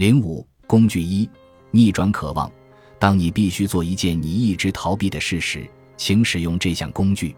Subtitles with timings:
[0.00, 1.28] 零五工具一：
[1.72, 2.50] 逆转渴望。
[2.98, 7.36] 当你必须做一件你一直逃避的事时，请使用这项工具。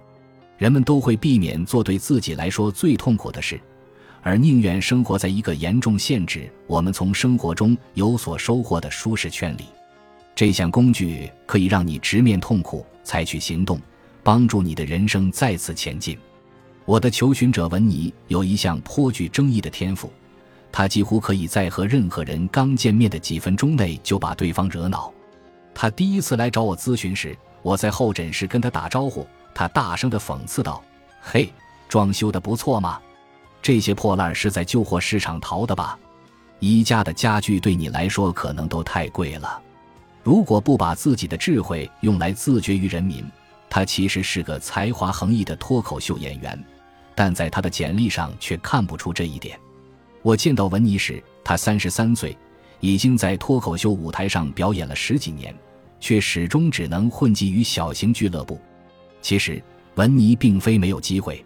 [0.58, 3.60] 人们都会避免做对自己来说最痛苦的事，
[4.22, 9.64] 而宁愿生活在一个严重限制我们从生活中有所收获的舒适圈里。
[10.32, 13.80] 这项工具可以让你直面痛苦，采取行动，
[14.22, 16.16] 帮助你的人生再次前进。
[16.84, 20.12] 我的求寻者文尼有一项颇具争议的天赋，
[20.72, 25.12] 他几乎可以在和任何人刚见面的几分钟内就把对方惹恼。
[25.74, 30.82] 他第一次来找我咨询时，我在候诊室跟他打招呼，他大声地讽刺道
[31.20, 31.52] ：“嘿，
[31.88, 32.98] 装修的不错吗？
[33.60, 35.98] 这些破烂是在旧货市场淘的吧？
[36.58, 39.60] 宜家的家具对你来说可能都太贵了。
[40.22, 43.24] 如果不把自己的智慧用来自绝于人民，
[43.68, 46.64] 他其实是个才华横溢的脱口秀演员，
[47.14, 49.58] 但在他的简历上却看不出这一点。
[50.22, 52.36] 我见到文尼时，他三十三岁。”
[52.84, 55.54] 已经在脱口秀舞台上表演了十几年，
[56.00, 58.60] 却始终只能混迹于小型俱乐部。
[59.20, 59.62] 其实，
[59.94, 61.44] 文尼并非没有机会，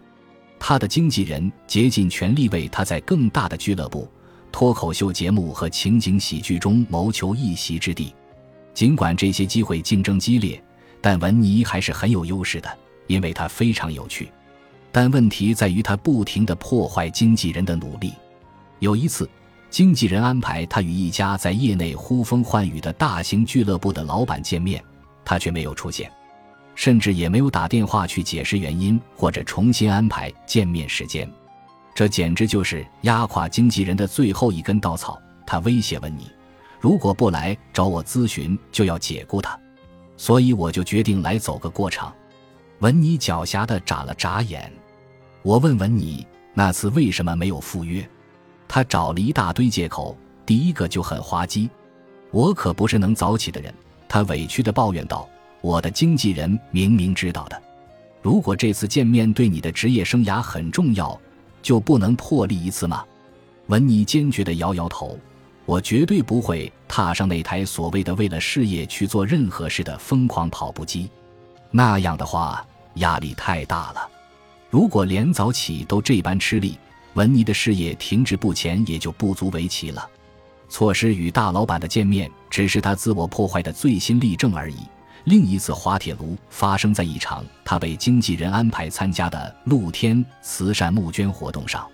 [0.57, 4.09] 他的经纪人竭尽全力为他在更大的俱乐部、
[4.51, 8.11] 脱口秀节目和情景喜剧中谋求一席之地。
[8.73, 10.59] 尽管这些机会竞争激烈，
[10.99, 14.27] 但文尼还是很有优势的，因为他非常有趣。
[14.91, 18.11] 但问题在于他不停地破坏经纪人的努力。
[18.79, 19.29] 有一次。
[19.69, 24.81] 经纪人安排他与一家在业内呼风唤雨的大型俱乐部的老板见面，
[25.25, 26.09] 他却没有出现，
[26.73, 31.29] 甚至也没有打电话去解释原因或者重新安排见面时间。
[31.93, 35.21] 这简直就是压垮经纪人的最后一根稻草。
[35.45, 36.31] 他威胁文尼，
[36.79, 39.59] 如果不来找我咨询，就要解雇他。
[40.15, 42.13] 所以我就决定来走个过场。
[42.79, 44.71] 文尼狡黠的眨了眨眼。
[45.43, 48.07] 我问文尼，那次为什么没有赴约？
[48.67, 50.15] 他找了一大堆借口，
[50.45, 51.69] 第一个就很滑稽
[52.31, 53.73] ：“我可不是能早起的人。”
[54.09, 55.27] 他委屈地抱怨道
[55.61, 57.61] ：“我的经纪人明明知道的，
[58.21, 61.19] 如果这次见面对你的职业生涯很重要，
[61.61, 63.03] 就不能破例一次吗？”
[63.67, 65.17] 文尼坚决地摇摇头
[65.65, 71.09] ：“我绝对不会踏上那台所谓的为了事业去做任何事的疯狂跑步机，
[71.71, 74.09] 那样的话压力太大了。
[74.69, 76.77] 如果连早起都这般吃力。”
[77.17, 80.07] 文尼的事业停滞不前也就不足为奇了，
[80.69, 84.77] 错失与大老板的见面只是他自我破坏的最新例证而已。
[85.23, 91.89] 另一次滑铁卢发生在一场他被经纪人安排参加的露天慈善募捐活动上。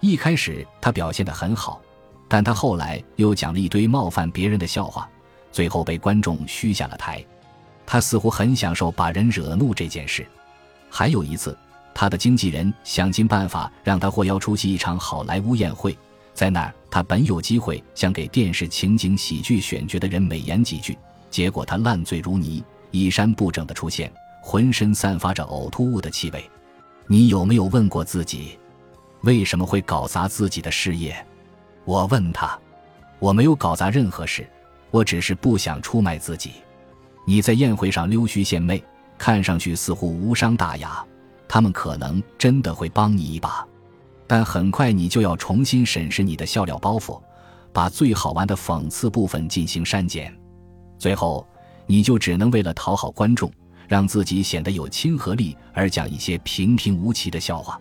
[0.00, 1.80] 一开始他表现得很好，
[2.26, 5.08] 但他后来又讲了一堆冒犯别人的笑话，
[5.52, 7.24] 最后被观众嘘下了台。
[7.86, 10.26] 他似乎很享受把人惹怒这件事。
[10.90, 11.56] 还有一次。
[11.98, 15.96] 他的经纪人想尽办法让他获邀出席一场好莱坞宴会，
[16.34, 20.98] 在那儿他本有机会想给电视情景喜剧选角的人美言几句，
[21.30, 24.12] 结果他烂醉如泥，衣衫不整的出现，
[24.42, 26.50] 浑身散发着呕吐物的气味。
[27.06, 28.58] 你有没有问过自己，
[29.22, 31.16] 为什么会搞砸自己的事业？
[31.86, 32.58] 我问他，
[33.18, 34.46] 我没有搞砸任何事，
[34.90, 36.52] 我只是不想出卖自己。
[37.24, 38.84] 你在宴会上溜须献媚，
[39.16, 41.02] 看上去似乎无伤大雅。
[41.48, 43.66] 他们可能真的会帮你一把，
[44.26, 47.20] 但很快你就要重新审视你的笑料包袱，
[47.72, 50.36] 把最好玩的讽刺部分进行删减，
[50.98, 51.46] 最后
[51.86, 53.50] 你就只能为了讨好观众，
[53.86, 57.80] 让自己显得有亲和力而讲一些平平无奇的笑话。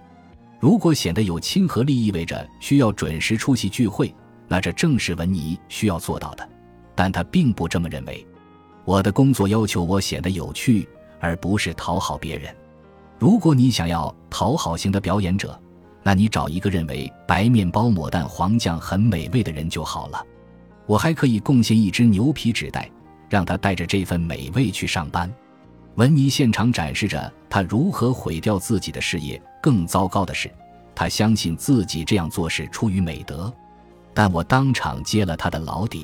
[0.59, 4.13] 如果显得有亲和力意味着需要准时出席聚会，
[4.47, 6.47] 那这正是文尼需要做到的，
[6.93, 8.25] 但他并不这么认为。
[8.83, 10.87] 我的工作要求我显得有趣，
[11.19, 12.55] 而不是讨好别人。
[13.17, 15.59] 如果你想要讨好型的表演者，
[16.03, 20.23] 那你找一个认为白面包抹蛋黄酱很美味的人就好了。
[20.85, 22.89] 我还可以贡献一只牛皮纸袋，
[23.29, 25.31] 让他带着这份美味去上班。
[25.95, 29.41] 文尼现场展示着他如何毁掉自己的事业。
[29.61, 30.51] 更糟糕的是，
[30.93, 33.51] 他相信自己这样做是出于美德。
[34.13, 36.03] 但我当场揭了他的老底。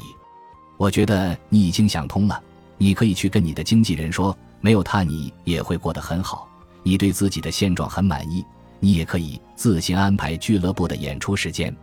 [0.77, 2.41] 我觉得你已经想通了，
[2.77, 6.49] 你可以去跟你的经纪人说，没有他你也会过得很好。
[6.83, 8.45] 你对自己的现状很满意，
[8.79, 11.75] 你也可以自行安排俱乐部的演出时间。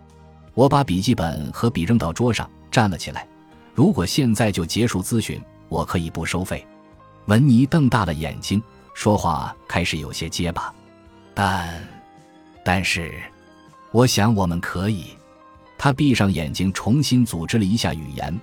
[0.55, 3.27] 我把笔记本和笔扔到桌上，站了起来。
[3.75, 6.67] 如果现在就结束咨询，我可以不收费。
[7.27, 8.61] 文尼瞪大了眼睛，
[8.93, 10.75] 说话开始有些结巴。
[11.33, 11.81] 但，
[12.65, 13.23] 但是，
[13.93, 15.06] 我想我们可以。
[15.79, 18.41] 他闭上眼睛，重新组织了一下语言。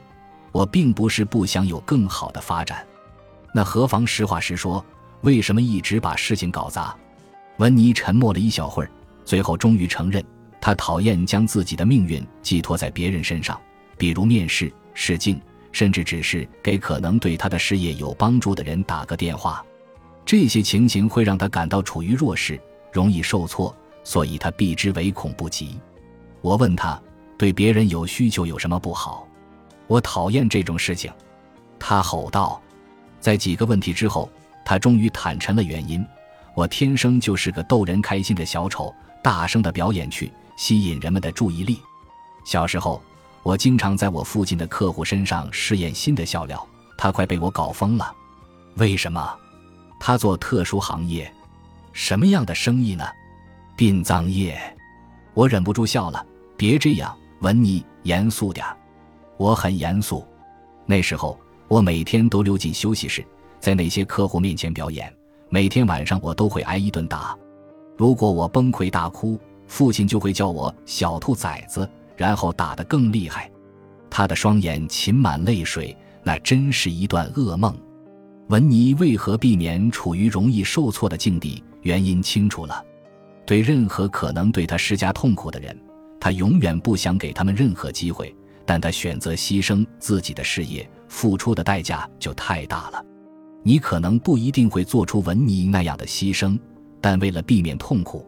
[0.54, 2.88] 我并不是不想有更好的发展，
[3.54, 4.84] 那何妨实话实说。
[5.26, 6.96] 为什么一直把事情搞砸？
[7.58, 8.92] 温妮沉默了一小会儿，
[9.26, 10.24] 最后终于承认，
[10.62, 13.60] 他讨厌将自己的命运寄托在别人身上，
[13.98, 15.42] 比如面试、试镜，
[15.72, 19.66] 甚至只是给可能对他的事业有帮助的人打个电话。
[20.24, 22.62] 这些情形会让他感到处于弱势，
[22.94, 25.80] 容易受挫，所以他避之唯恐不及。
[26.42, 27.02] 我问他，
[27.36, 29.28] 对别人有需求有什么不好？
[29.88, 31.12] 我讨厌这种事情。
[31.80, 32.62] 他吼道。
[33.20, 34.30] 在几个问题之后，
[34.66, 36.06] 他终于坦陈了原因。
[36.56, 41.80] 我天生就是个逗人开心的小丑，大声的表演去，吸引人们的注意力。
[42.44, 43.02] 小时候，
[43.44, 46.68] 我经常在我父亲的客户身上试验新的笑料，
[46.98, 48.14] 他快被我搞疯了。
[48.78, 49.38] 为什么？
[50.00, 51.32] 他做特殊行业，
[51.94, 53.06] 什么样的生意呢？
[53.78, 54.60] 殡葬业。
[55.34, 56.26] 我忍不住笑了。
[56.58, 58.66] 别这样，文尼，严肃点。
[59.38, 60.26] 我很严肃。
[60.86, 61.40] 那时候。
[61.68, 63.26] 我每天都溜进休息室，
[63.66, 65.12] 在那些客户面前表演。
[65.50, 67.36] 每天晚上我都会挨一顿打。
[67.98, 73.50] 如果我崩溃大哭，父亲就会叫我“小兔崽子”，然后打得更厉害。
[74.08, 77.76] 他的双眼噙满泪水，那真是一段噩梦。
[78.50, 81.64] 文尼为何避免处于容易受挫的境地？
[81.82, 82.86] 原因清楚了。
[83.48, 85.76] 对任何可能对他施加痛苦的人，
[86.20, 88.32] 他永远不想给他们任何机会。
[88.64, 93.04] 但他选择牺牲自己的事业，付出的代价就太大了。
[93.68, 96.56] 你可能不一定会做出文尼那样的牺牲，
[97.02, 98.24] 但为了避免痛苦，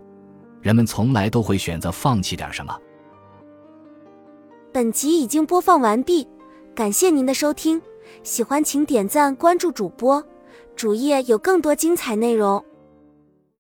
[0.62, 2.76] 人们从来都会选择放弃点什么。
[4.74, 6.28] 本集已经播放完毕，
[6.74, 7.80] 感谢您的收听，
[8.24, 10.24] 喜欢请点赞关注主播，
[10.76, 12.66] 主页有更多精彩内容。